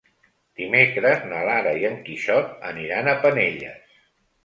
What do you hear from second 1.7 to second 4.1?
i en Quixot aniran a Penelles.